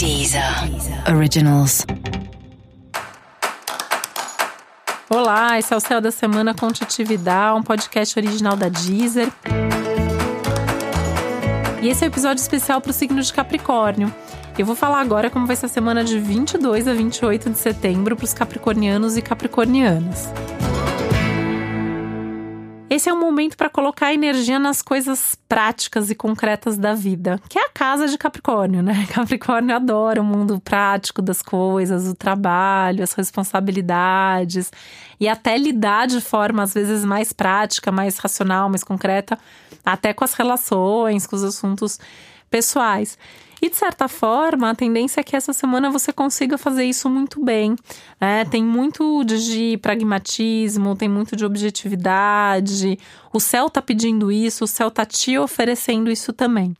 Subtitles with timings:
[0.00, 0.42] Deezer
[1.14, 1.84] Originals.
[5.10, 9.30] Olá, esse é o Céu da Semana com Titividade, um podcast original da Deezer.
[11.82, 14.10] E esse é o um episódio especial para o signo de Capricórnio.
[14.58, 18.16] Eu vou falar agora como vai ser a semana de 22 a 28 de setembro
[18.16, 20.30] para os capricornianos e capricornianas.
[22.90, 27.56] Esse é um momento para colocar energia nas coisas práticas e concretas da vida, que
[27.56, 29.06] é a casa de Capricórnio, né?
[29.14, 34.72] Capricórnio adora o mundo prático das coisas, o trabalho, as responsabilidades
[35.20, 39.38] e até lidar de forma às vezes mais prática, mais racional, mais concreta,
[39.84, 41.96] até com as relações, com os assuntos
[42.50, 43.16] pessoais.
[43.62, 47.44] E de certa forma, a tendência é que essa semana você consiga fazer isso muito
[47.44, 47.76] bem.
[48.20, 48.44] Né?
[48.44, 52.98] Tem muito de pragmatismo, tem muito de objetividade.
[53.32, 56.74] O céu tá pedindo isso, o céu tá te oferecendo isso também.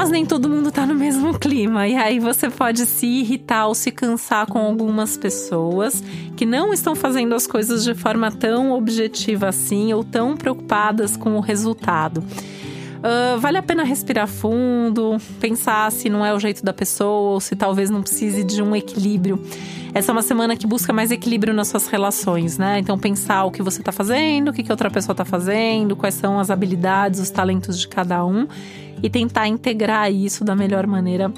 [0.00, 1.86] Mas nem todo mundo tá no mesmo clima.
[1.86, 6.02] E aí você pode se irritar ou se cansar com algumas pessoas
[6.38, 11.36] que não estão fazendo as coisas de forma tão objetiva assim ou tão preocupadas com
[11.36, 12.24] o resultado.
[13.00, 17.40] Uh, vale a pena respirar fundo, pensar se não é o jeito da pessoa ou
[17.40, 19.42] se talvez não precise de um equilíbrio.
[19.94, 22.78] Essa é uma semana que busca mais equilíbrio nas suas relações, né?
[22.78, 26.14] Então, pensar o que você está fazendo, o que, que outra pessoa está fazendo, quais
[26.14, 28.46] são as habilidades, os talentos de cada um
[29.02, 31.32] e tentar integrar isso da melhor maneira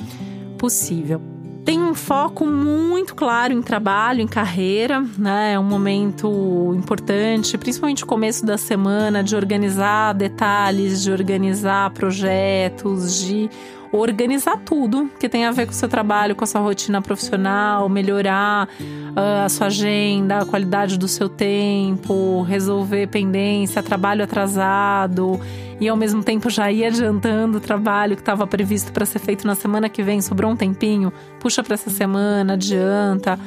[0.59, 1.32] possível.
[1.65, 5.53] Tem um foco muito claro em trabalho, em carreira, né?
[5.53, 13.23] É um momento importante, principalmente o começo da semana, de organizar detalhes, de organizar projetos,
[13.23, 13.49] de
[13.93, 17.89] organizar tudo que tem a ver com o seu trabalho, com a sua rotina profissional,
[17.89, 25.39] melhorar uh, a sua agenda, a qualidade do seu tempo, resolver pendência, trabalho atrasado
[25.79, 29.47] e ao mesmo tempo já ir adiantando o trabalho que estava previsto para ser feito
[29.47, 33.39] na semana que vem, sobrou um tempinho, puxa para essa semana, adianta,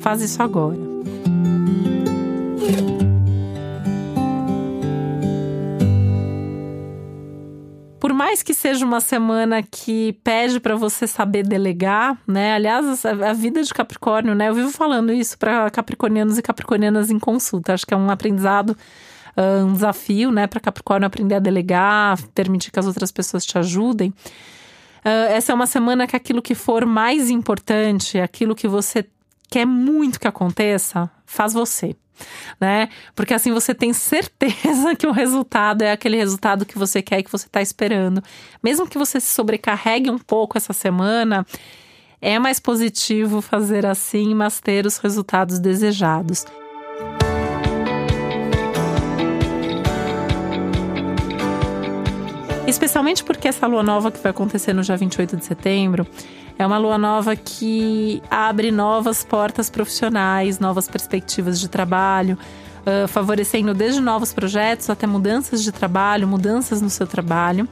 [0.00, 0.91] faz isso agora.
[8.22, 12.54] Mais que seja uma semana que pede para você saber delegar, né?
[12.54, 14.48] Aliás, a vida de Capricórnio, né?
[14.48, 17.74] Eu vivo falando isso para capricornianos e capricornianas em consulta.
[17.74, 18.76] Acho que é um aprendizado
[19.66, 24.10] um desafio, né, para Capricórnio aprender a delegar, permitir que as outras pessoas te ajudem.
[24.10, 29.06] Uh, essa é uma semana que aquilo que for mais importante, aquilo que você
[29.48, 31.96] quer muito que aconteça, faz você.
[32.60, 32.88] Né?
[33.14, 37.22] Porque assim você tem certeza que o resultado é aquele resultado que você quer e
[37.22, 38.22] que você está esperando.
[38.62, 41.46] Mesmo que você se sobrecarregue um pouco essa semana,
[42.20, 46.44] é mais positivo fazer assim, mas ter os resultados desejados.
[52.66, 56.06] Especialmente porque essa lua nova que vai acontecer no dia 28 de setembro
[56.62, 62.38] é uma lua nova que abre novas portas profissionais, novas perspectivas de trabalho,
[62.82, 67.68] uh, favorecendo desde novos projetos até mudanças de trabalho, mudanças no seu trabalho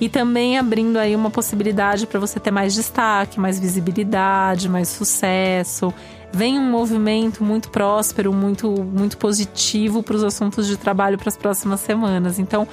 [0.00, 5.92] e também abrindo aí uma possibilidade para você ter mais destaque, mais visibilidade, mais sucesso.
[6.32, 11.36] Vem um movimento muito próspero, muito muito positivo para os assuntos de trabalho para as
[11.36, 12.38] próximas semanas.
[12.38, 12.66] Então,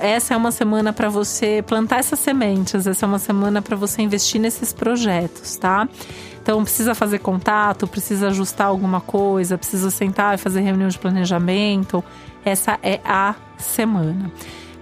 [0.00, 4.02] essa é uma semana para você plantar essas sementes, essa é uma semana para você
[4.02, 5.88] investir nesses projetos, tá?
[6.42, 12.02] Então precisa fazer contato, precisa ajustar alguma coisa, precisa sentar e fazer reunião de planejamento.
[12.44, 14.30] Essa é a semana.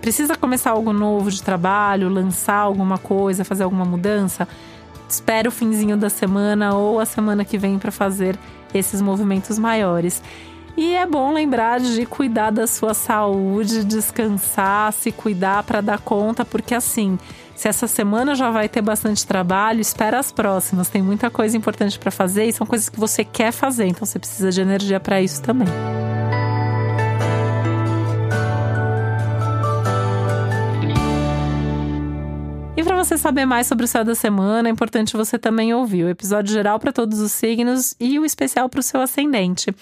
[0.01, 4.49] Precisa começar algo novo de trabalho, lançar alguma coisa, fazer alguma mudança?
[5.07, 8.39] Espera o finzinho da semana ou a semana que vem para fazer
[8.73, 10.23] esses movimentos maiores.
[10.77, 16.45] E é bom lembrar de cuidar da sua saúde, descansar, se cuidar para dar conta,
[16.45, 17.19] porque assim,
[17.55, 20.89] se essa semana já vai ter bastante trabalho, espera as próximas.
[20.89, 24.19] Tem muita coisa importante para fazer e são coisas que você quer fazer, então você
[24.19, 25.69] precisa de energia para isso também.
[33.11, 36.53] Você saber mais sobre o céu da semana, é importante você também ouvir o episódio
[36.53, 39.75] geral para todos os signos e o especial para o seu ascendente.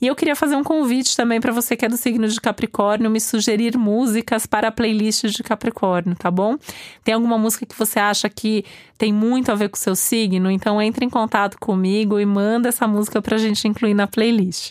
[0.00, 3.10] E eu queria fazer um convite também para você que é do signo de Capricórnio,
[3.10, 6.56] me sugerir músicas para a playlist de Capricórnio, tá bom?
[7.02, 8.64] Tem alguma música que você acha que
[8.96, 10.48] tem muito a ver com o seu signo?
[10.48, 14.70] Então entre em contato comigo e manda essa música para a gente incluir na playlist.